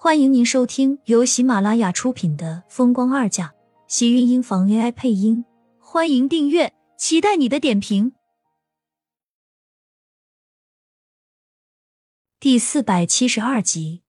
[0.00, 3.48] 欢迎您收听由喜马拉雅出品的《风光二嫁》，
[3.88, 5.44] 喜运音房 AI 配音。
[5.80, 8.12] 欢迎订阅，期待你的点评。
[12.38, 14.04] 第四百七十二集，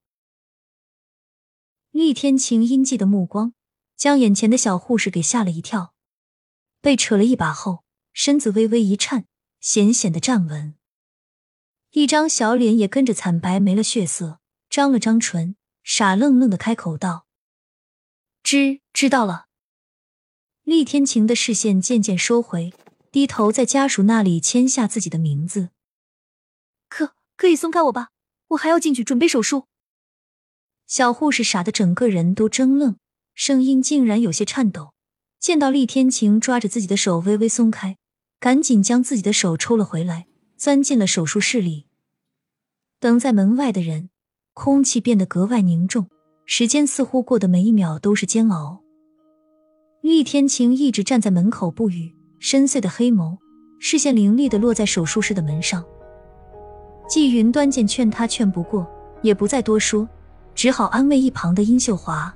[1.89, 3.55] 厉天晴阴寂的目光
[3.97, 5.95] 将眼前的小护士给吓了一跳，
[6.81, 7.83] 被扯了一把后，
[8.13, 9.25] 身子微微一颤，
[9.59, 10.75] 险险的站稳，
[11.93, 15.55] 一张小脸也跟着惨白没了血色，张了张唇。
[15.91, 17.25] 傻愣愣的开口道
[18.43, 19.47] ：“知知道了。”
[20.61, 22.71] 厉天晴的视线渐渐收回，
[23.11, 25.69] 低头在家属那里签下自己的名字。
[26.89, 28.09] 可可以松开我吧，
[28.49, 29.65] 我还要进去准备手术。
[30.85, 32.97] 小护士傻的整个人都怔愣，
[33.33, 34.93] 声音竟然有些颤抖。
[35.39, 37.97] 见到厉天晴抓着自己的手微微松开，
[38.39, 41.87] 赶紧将自己的手抽了回来，钻进了手术室里。
[42.99, 44.11] 等在门外的人。
[44.61, 46.05] 空气变得格外凝重，
[46.45, 48.81] 时间似乎过得每一秒都是煎熬。
[50.01, 53.37] 厉天晴一直站在门口不语，深邃的黑眸，
[53.79, 55.81] 视线凌厉的落在手术室的门上。
[57.07, 58.85] 季云端见劝他劝不过，
[59.21, 60.05] 也不再多说，
[60.53, 62.35] 只好安慰一旁的殷秀华。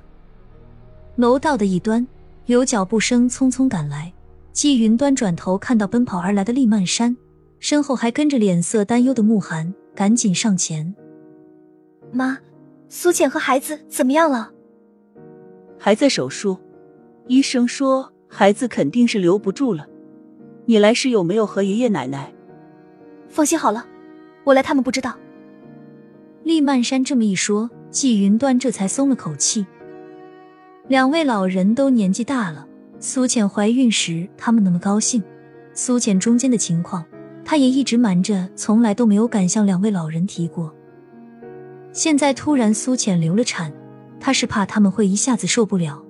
[1.16, 2.08] 楼道的一端，
[2.46, 4.10] 有脚步声匆匆赶来。
[4.54, 7.14] 季云端转头看到奔跑而来的厉曼山，
[7.60, 10.94] 身后还跟着脸色担忧的慕寒，赶紧上前。
[12.14, 12.38] 妈，
[12.88, 14.52] 苏浅和孩子怎么样了？
[15.78, 16.56] 还在手术，
[17.26, 19.86] 医生说孩子肯定是留不住了。
[20.66, 22.32] 你来时有没有和爷爷奶奶？
[23.28, 23.84] 放心好了，
[24.44, 25.18] 我来他们不知道。
[26.42, 29.66] 厉曼山这么一说，季云端这才松了口气。
[30.88, 32.66] 两位老人都年纪大了，
[32.98, 35.22] 苏浅怀孕时他们那么高兴，
[35.72, 37.04] 苏浅中间的情况，
[37.44, 40.74] 他也一直瞒着，从来都没有敢向两位老人提过。
[41.94, 43.72] 现在突然苏浅流了产，
[44.18, 46.04] 他是怕他们会一下子受不了。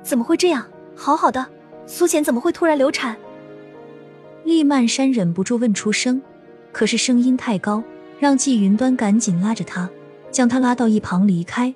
[0.00, 0.64] 怎么会这样？
[0.94, 1.44] 好好的
[1.86, 3.16] 苏浅怎么会突然流产？
[4.44, 6.22] 厉曼山忍不住问出声，
[6.70, 7.82] 可是声音太高，
[8.20, 9.90] 让季云端赶紧拉着他，
[10.30, 11.74] 将他拉到一旁离开，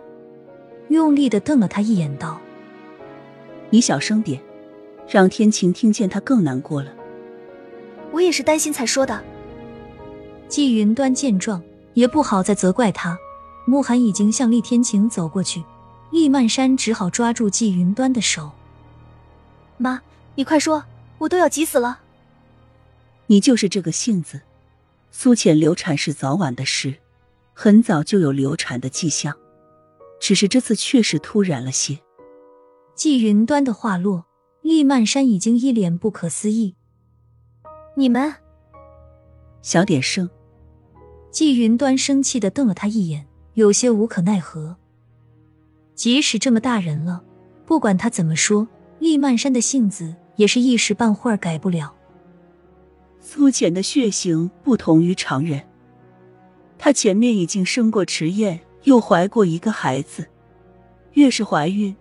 [0.87, 2.41] 用力的瞪了他一眼，道
[3.71, 4.41] ：“你小声点，
[5.09, 6.93] 让天晴听见，他更难过了。”
[8.13, 9.21] 我也是担心才说的。
[10.47, 11.61] 季云端见状。
[11.95, 13.19] 也不好再责怪他，
[13.67, 15.65] 慕寒已经向厉天晴走过去，
[16.11, 18.53] 厉曼山只好抓住季云端的手。
[19.79, 20.03] 妈，
[20.35, 20.85] 你快说，
[21.19, 22.01] 我都要急死了。
[23.27, 24.43] 你就是这个性子，
[25.11, 26.97] 苏浅流产是早晚的事，
[27.55, 29.35] 很早就有流产的迹象，
[30.21, 31.99] 只是这次确实突然了些。
[32.95, 34.27] 季云端的话落，
[34.63, 36.77] 厉曼山已经一脸不可思议。
[37.97, 38.35] 你们，
[39.63, 40.29] 小点声。
[41.35, 44.77] 季云端生气的瞪了他一眼，有些无可奈何。
[45.97, 47.25] 即使这么大人了，
[47.67, 48.69] 不管他怎么说，
[49.01, 51.93] 厉曼山的性子也是一时半会儿改不了。
[53.19, 55.61] 苏浅的血型不同于常人，
[56.79, 60.29] 她前面已经生过迟燕，又怀过一个孩子，
[61.15, 61.97] 越是怀孕，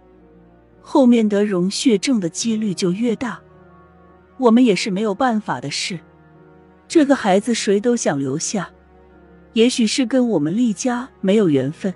[0.80, 3.42] 后面得溶血症的几率就越大。
[4.38, 6.00] 我们也是没有办法的事，
[6.88, 8.70] 这个孩子谁都想留下。
[9.54, 11.94] 也许是跟我们厉家没有缘分。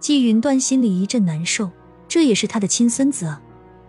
[0.00, 1.70] 季云端心里一阵难受，
[2.06, 3.40] 这也是他的亲孙子啊，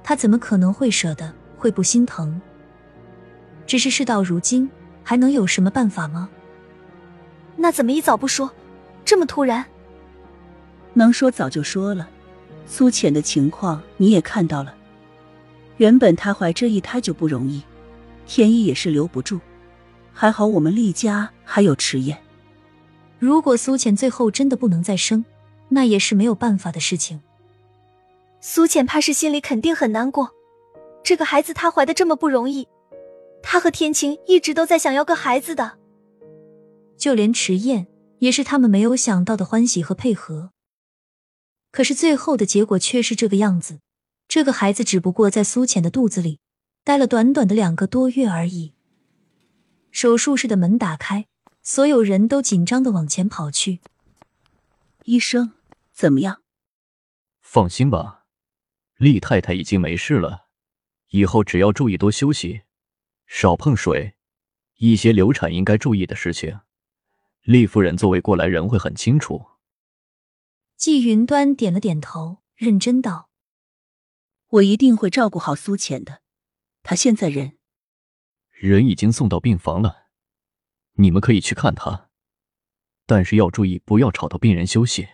[0.03, 2.39] 他怎么可能会舍得，会不心疼？
[3.67, 4.69] 只是事到如今，
[5.03, 6.29] 还能有什么办法吗？
[7.55, 8.51] 那怎么一早不说，
[9.03, 9.65] 这么突然？
[10.93, 12.09] 能说早就说了。
[12.65, 14.75] 苏浅的情况你也看到了，
[15.77, 17.63] 原本她怀这一胎就不容易，
[18.27, 19.39] 天意也是留不住，
[20.13, 22.15] 还好我们厉家还有迟燕。
[23.19, 25.25] 如果苏浅最后真的不能再生，
[25.67, 27.21] 那也是没有办法的事情。
[28.41, 30.31] 苏浅怕是心里肯定很难过，
[31.03, 32.67] 这个孩子她怀的这么不容易，
[33.43, 35.77] 她和天晴一直都在想要个孩子的。
[36.97, 37.87] 就连迟燕
[38.19, 40.51] 也是他们没有想到的欢喜和配合。
[41.71, 43.79] 可是最后的结果却是这个样子，
[44.27, 46.39] 这个孩子只不过在苏浅的肚子里
[46.83, 48.73] 待了短短的两个多月而已。
[49.91, 51.25] 手术室的门打开。
[51.71, 53.81] 所有人都紧张的往前跑去。
[55.03, 55.53] 医生，
[55.93, 56.41] 怎么样？
[57.41, 58.25] 放心吧，
[58.97, 60.47] 厉太太已经没事了，
[61.09, 62.63] 以后只要注意多休息，
[63.27, 64.15] 少碰水，
[64.77, 66.59] 一些流产应该注意的事情，
[67.43, 69.45] 厉夫人作为过来人会很清楚。
[70.75, 73.29] 季云端点了点头，认真道
[74.57, 76.23] ：“我一定会照顾好苏浅的。
[76.81, 77.59] 她现在人，
[78.49, 79.97] 人已经送到病房了。”
[80.99, 82.09] 你们可以去看他，
[83.05, 85.07] 但是要注意不要吵到病人休息。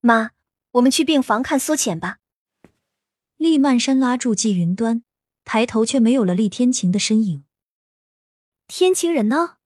[0.00, 0.30] 妈，
[0.72, 2.20] 我们去病房看苏浅吧。
[3.36, 5.04] 厉曼山拉住季云端，
[5.44, 7.44] 抬头却没有了厉天晴的身影。
[8.66, 9.58] 天晴人呢？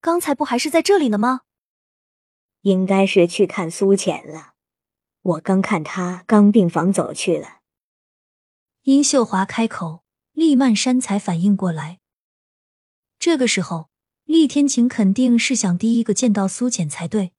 [0.00, 1.42] 刚才不还是在这里呢吗？
[2.62, 4.54] 应该是去看苏浅了。
[5.22, 7.60] 我刚看他刚病房走去了。
[8.82, 10.02] 殷秀华开口，
[10.32, 12.00] 厉曼山才反应过来。
[13.18, 13.89] 这个时候，
[14.30, 17.32] 厉天晴肯定是想第一个见到苏浅才对。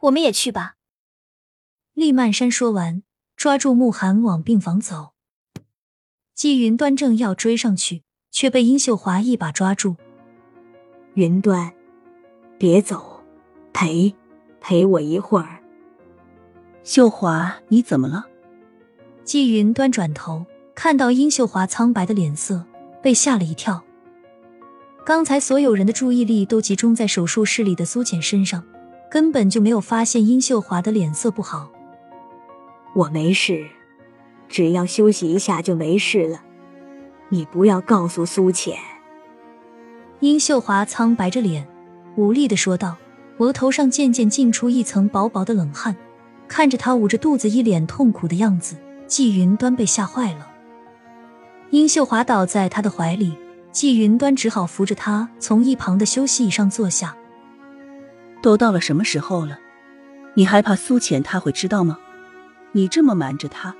[0.00, 0.76] 我们也去吧。
[1.92, 3.02] 厉曼山说完，
[3.36, 5.10] 抓住慕寒往病房走。
[6.34, 9.96] 季云端正要追上去，却被殷秀华一把抓住。
[11.12, 11.70] 云端，
[12.58, 13.22] 别走，
[13.74, 14.14] 陪
[14.62, 15.62] 陪我一会儿。
[16.84, 18.24] 秀华，你怎么了？
[19.24, 22.64] 季云端转头看到殷秀华苍白的脸色，
[23.02, 23.84] 被吓了一跳。
[25.06, 28.64] 刚才所有人的注意力都集中在手术室里的苏浅身上，
[29.08, 31.70] 根本就没有发现殷秀华的脸色不好。
[32.92, 33.64] 我没事，
[34.48, 36.42] 只要休息一下就没事了。
[37.28, 38.76] 你不要告诉苏浅。
[40.18, 41.68] 殷秀华苍白着脸，
[42.16, 42.96] 无力的说道，
[43.38, 45.94] 额头上渐渐浸出一层薄薄的冷汗。
[46.48, 48.74] 看着他捂着肚子，一脸痛苦的样子，
[49.06, 50.48] 季云端被吓坏了。
[51.70, 53.36] 殷秀华倒在他的怀里，
[53.76, 57.14] 季云端只好扶着他从一旁的休息椅上坐下。
[58.40, 59.58] 都到了什么时候了，
[60.32, 61.98] 你还怕苏浅他会知道吗？
[62.72, 63.74] 你这么瞒着他，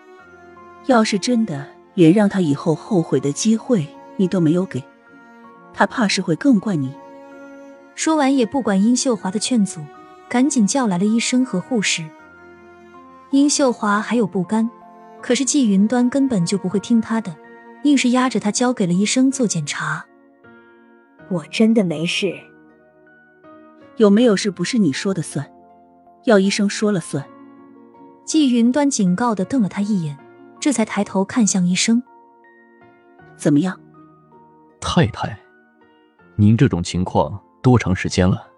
[0.85, 3.89] 要是真的连让他以后后悔的机会
[4.19, 4.85] 你都没有给，
[5.73, 6.93] 他怕是会更怪你。
[7.95, 9.81] 说完也不管殷秀华的劝阻，
[10.29, 12.05] 赶紧叫来了医生和护士。
[13.31, 14.69] 殷秀华还有不甘，
[15.23, 17.35] 可是季云端根本就不会听他的，
[17.87, 20.05] 硬是压着他交给了医生做检查。
[21.31, 22.35] 我真的没事，
[23.97, 25.49] 有没有事不是你说的算，
[26.25, 27.25] 要医生说了算。
[28.25, 30.19] 季云端警告的瞪了他一眼，
[30.59, 32.03] 这才抬头看向医生
[33.38, 33.81] ：“怎么样，
[34.81, 35.38] 太太？
[36.35, 38.49] 您这种情况多长时间了？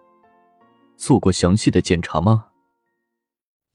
[0.96, 2.46] 做过详细的检查吗？”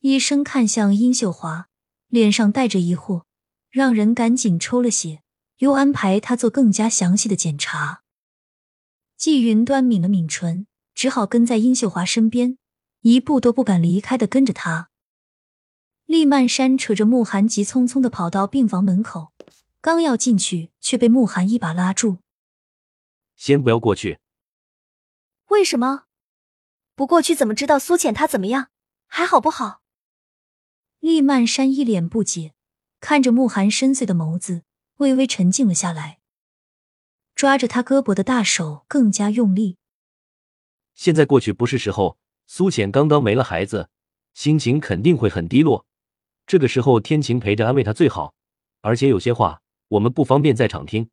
[0.02, 1.68] 医生看向殷秀华，
[2.10, 3.22] 脸上带着疑惑，
[3.70, 5.22] 让人赶紧抽了血，
[5.64, 8.04] 又安排他做更加详细的检查。
[9.16, 12.58] 季云端抿了抿唇，只好跟在殷秀华身边，
[13.00, 14.90] 一步都不敢离开的跟着他。
[16.06, 19.32] 厉曼山扯着慕寒，急匆匆的跑到病房门口，
[19.80, 22.18] 刚要进去，却被慕寒一把拉住。
[23.38, 24.20] 先不要过去。
[25.48, 26.04] 为什么？
[26.94, 28.68] 不过去怎么知道苏浅她怎么样？
[29.08, 29.80] 还好不好？
[31.00, 32.54] 厉曼山一脸不解，
[33.00, 34.64] 看着慕寒深邃的眸子，
[35.04, 36.18] 微微沉静了下来，
[37.36, 39.78] 抓着他胳膊的大手更加用力。
[40.96, 42.18] 现在过去不是时候。
[42.46, 43.90] 苏浅刚刚没了孩子，
[44.34, 45.86] 心情肯定会很低落。
[46.46, 48.36] 这个时候，天晴陪着安慰他最好，
[48.82, 51.10] 而且有些话我们不方便在场听。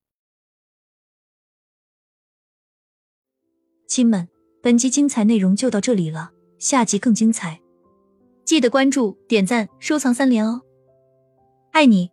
[3.86, 4.28] 亲们，
[4.60, 7.60] 本集精彩内容就到这里了，下集更精彩，
[8.44, 10.62] 记得关注、点赞、收藏三连哦！
[11.70, 12.10] 爱你。